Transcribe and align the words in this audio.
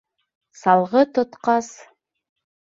Салғы 0.61 1.05
тотҡас... 1.19 1.71